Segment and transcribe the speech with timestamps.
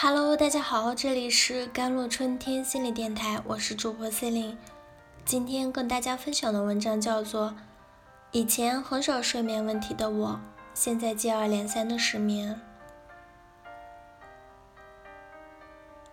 [0.00, 4.56] Hello，大家好，这里是甘露春天心理电台，我是主播 C 琳。
[5.24, 7.48] 今天跟大家分享的文章叫做
[8.30, 10.40] 《以前很少睡眠问题的我，
[10.72, 12.60] 现在接二连三的失眠》。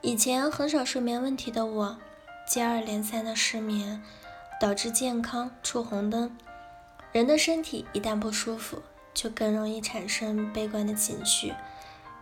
[0.02, 1.98] 以前很少睡眠问题的我，
[2.48, 4.02] 接二连三的失眠，
[4.60, 6.36] 导致健康出红灯。
[7.12, 8.82] 人的身体一旦不舒服，
[9.14, 11.54] 就更容易产生悲观的情绪。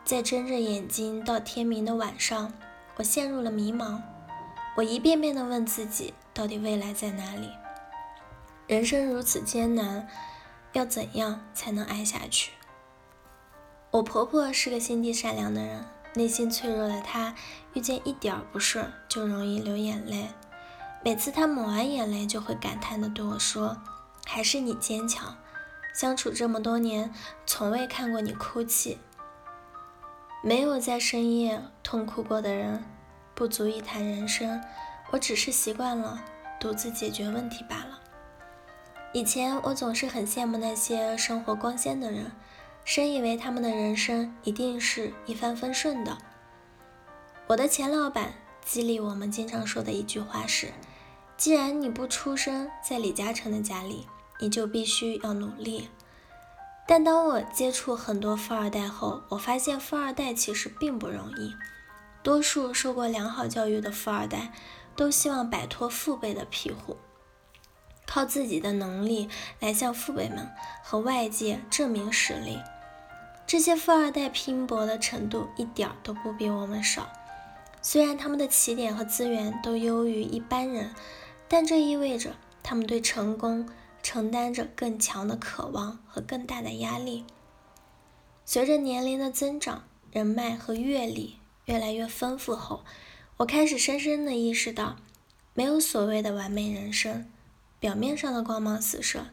[0.06, 2.52] 在睁着眼睛到天明的晚上，
[2.98, 4.02] 我陷入了迷茫。
[4.76, 7.50] 我一遍遍地问自己，到底未来在哪里？
[8.68, 10.08] 人生如此艰难，
[10.74, 12.52] 要怎样才能挨下去？
[13.92, 17.34] 我婆婆是个心地善良的人，内心脆弱的她，
[17.74, 20.28] 遇见一点不顺就容易流眼泪。
[21.02, 23.78] 每次她抹完眼泪，就会感叹地对我说。
[24.26, 25.38] 还是你坚强，
[25.94, 27.14] 相处这么多年，
[27.46, 28.98] 从未看过你哭泣。
[30.46, 32.84] 没有在深夜痛哭过的人，
[33.34, 34.62] 不足以谈人生。
[35.10, 36.22] 我只是习惯了
[36.60, 38.00] 独自解决问题罢了。
[39.14, 42.34] 以前我总是很羡慕那些生活光鲜的人，
[42.84, 46.18] 深以为他们的人生一定是一帆风顺的。
[47.48, 48.34] 我的前老板
[48.66, 50.74] 激励我们经常说的一句话是：
[51.38, 54.06] 既然你不出生在李嘉诚的家里。
[54.40, 55.88] 你就必须要努力，
[56.86, 61.54] 但当我接触很多富二代后，我发现富二代其实并不容易。
[62.22, 64.52] 多数受过良好教育的富二代
[64.96, 66.98] 都希望摆脱父辈的庇护，
[68.06, 70.50] 靠自己的能力来向父辈们
[70.84, 72.60] 和外界证明实力。
[73.48, 77.08] 这些富二代拼搏的程度一点都不比我们少，
[77.82, 80.94] 虽然他们的起点和资源都优于一般人，
[81.48, 83.68] 但这意味着他们对成功。
[84.04, 87.26] 承担着更强的渴望和更大的压力。
[88.46, 92.84] 随着年龄的增长，人脉和阅历越来越丰富后，
[93.38, 94.98] 我开始深深的意识到，
[95.54, 97.26] 没有所谓的完美人生。
[97.80, 99.28] 表面上的光芒四射，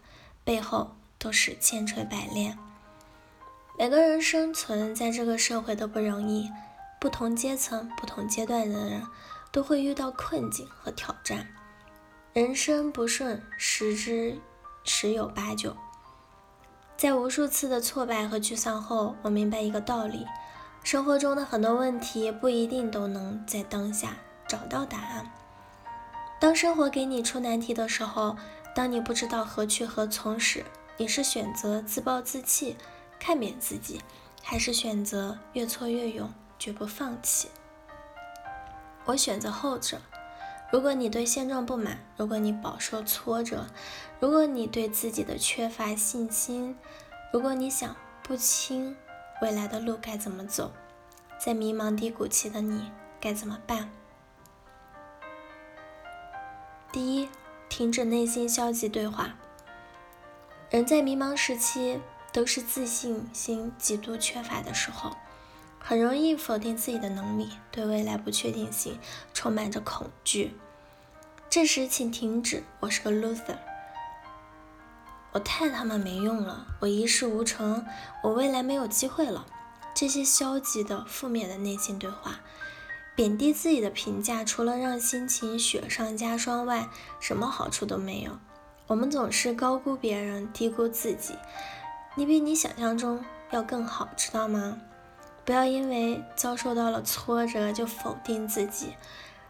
[0.45, 2.57] 背后都是千锤百炼。
[3.79, 6.51] 每个人生存在这个社会都不容易，
[7.01, 9.07] 不同阶层、不同阶段的人
[9.51, 11.49] 都会遇到困境和挑战。
[12.33, 14.39] 人生不顺，十之。
[14.85, 15.77] 十有八九，
[16.97, 20.27] 在无数次的挫败和沮丧后，我明白一个道理：
[20.83, 24.17] 生活中的很多问题不一定都能在当下
[24.49, 25.31] 找到答案。
[26.41, 28.37] 当生活给你出难题的时候，
[28.75, 30.65] 当你不知道何去何从时，
[30.97, 32.77] 你是选择自暴自弃、
[33.19, 34.01] 看扁自己，
[34.43, 37.49] 还是选择越挫越勇、绝不放弃？
[39.05, 40.01] 我选择后者。
[40.73, 43.67] 如果你对现状不满，如果你饱受挫折，
[44.21, 46.77] 如果你对自己的缺乏信心，
[47.33, 48.97] 如果你想不清
[49.43, 50.73] 未来的路该怎么走，
[51.39, 53.91] 在迷茫低谷期的你该怎么办？
[56.93, 57.29] 第一，
[57.69, 59.35] 停止内心消极对话。
[60.71, 62.01] 人在迷茫时期
[62.33, 65.17] 都是自信心极度缺乏的时候。
[65.83, 68.99] 很容易否定自己的能力，对未来不确定性
[69.35, 70.55] 充满着恐惧。
[71.49, 72.63] 这时，请停止。
[72.79, 73.57] 我是个 loser，
[75.33, 77.85] 我太他妈没用了，我一事无成，
[78.23, 79.47] 我未来没有机会了。
[79.93, 82.41] 这些消极的、负面的内心对话，
[83.17, 86.89] 贬低自己的评价，除了让心情雪上加霜外，
[87.19, 88.39] 什么好处都没有。
[88.87, 91.35] 我们总是高估别人，低估自己。
[92.15, 94.79] 你比你想象中要更好，知道吗？
[95.51, 98.95] 不要因为遭受到了挫折就否定自己。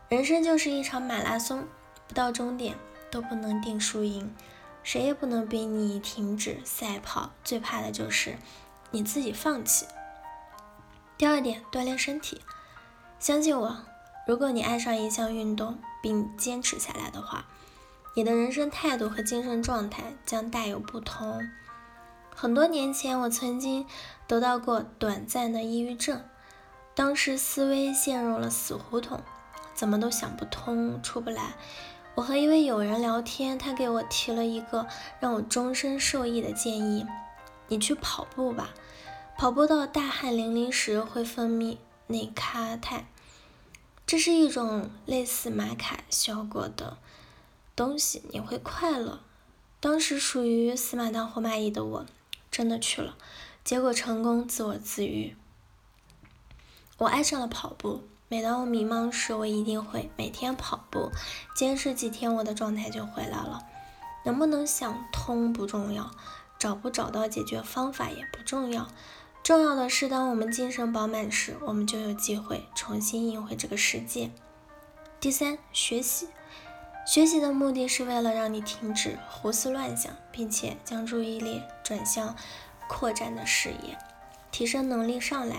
[0.08, 1.66] 人生就是一场马拉松，
[2.08, 2.74] 不到终点
[3.10, 4.34] 都不能定输赢，
[4.82, 7.32] 谁也不能逼你停止赛跑。
[7.44, 8.38] 最怕的就是
[8.90, 9.84] 你自己放弃。
[11.18, 12.40] 第二点，锻炼身体。
[13.18, 13.76] 相信我，
[14.26, 17.44] 如果你爱上一项运动并坚持下来的话，
[18.16, 21.46] 你的人生态度和精神状态将大有不同。
[22.40, 23.84] 很多年前，我曾经
[24.26, 26.24] 得到过短暂的抑郁症，
[26.94, 29.20] 当时思维陷入了死胡同，
[29.74, 31.52] 怎么都想不通，出不来。
[32.14, 34.86] 我和一位友人聊天，他给我提了一个
[35.20, 37.04] 让我终身受益的建议：
[37.68, 38.70] 你去跑步吧，
[39.36, 41.76] 跑步到大汗淋漓时会分泌
[42.06, 43.04] 内咖肽，
[44.06, 46.96] 这是一种类似玛卡效果的
[47.76, 49.20] 东西，你会快乐。
[49.78, 52.06] 当时属于死马当活马医的我。
[52.60, 53.16] 真的去了，
[53.64, 55.34] 结果成功自我自愈。
[56.98, 61.10] 我爱上了跑步，每当我迷茫时，我一定会每天跑步，
[61.56, 63.66] 坚持几天，我的状态就回来了。
[64.26, 66.10] 能不能想通不重要，
[66.58, 68.88] 找不找到解决方法也不重要，
[69.42, 74.30] 重要的是，当我们精神饱满时，我们就有机会重新赢回这个世界。
[75.18, 76.28] 第三，学习。
[77.06, 82.36] 学习的目的是为了让你停止胡思乱想，并且将注意力转向
[82.86, 83.98] 扩展的视野，
[84.52, 85.56] 提升能力上来。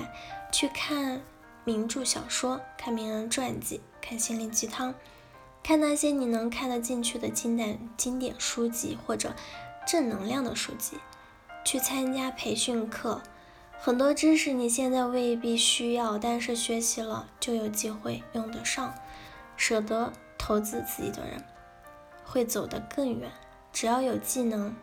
[0.50, 1.22] 去看
[1.66, 4.95] 名著小说，看名人传记，看心灵鸡汤，
[5.62, 9.36] 看那些你能看得进去的经典经典书籍或者
[9.86, 10.98] 正能量的书籍。
[11.66, 13.22] 去参加培训课，
[13.77, 18.95] 很多知识你现在未必需要，但是学习了就有机会用得上。
[19.57, 20.13] 舍得。
[20.44, 21.44] 投资自己的人
[22.25, 23.30] 会走得更远。
[23.72, 24.75] 只要有技能，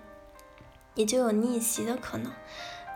[0.98, 2.32] 你就有逆袭的可能。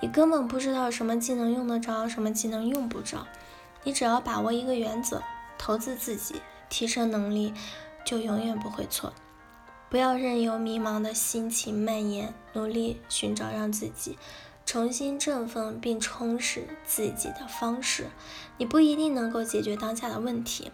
[0.01, 3.29] 你根本不知道什么技能用得着，什么技能用不着。
[3.85, 5.23] 你只要把握一个原则：
[5.57, 7.55] 投资自己，提升能力，
[8.05, 9.13] 就永远不会错。
[9.89, 14.19] 不要任由迷茫的心情蔓延，努力寻找让自己
[14.67, 18.11] 重新振奋并充实自己的方式。
[18.59, 20.73] 你不一定能够解决当下的问题。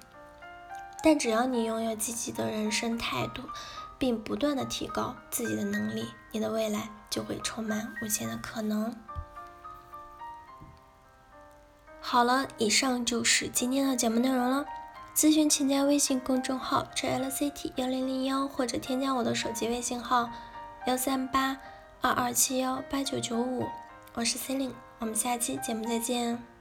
[1.04, 3.42] 但只要你拥有积极的人生态度，
[3.98, 8.94] 并不断的提高自己的能力，你的未来就会充满无限的可能。
[12.00, 14.64] 好了，以上就是今天的节目内容了。
[15.14, 20.30] 咨询请加微信公众号 jlct 幺零零幺，或者添加我的手机微信号
[20.86, 21.58] 幺三八
[22.00, 23.66] 二二七幺八九九五，
[24.14, 26.57] 我是 c e l i n e 我们下期节目再见。